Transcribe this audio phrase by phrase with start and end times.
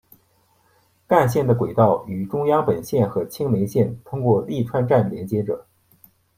[1.07, 5.67] 干线的轨道与中央本线和青梅线通过立川站连接着。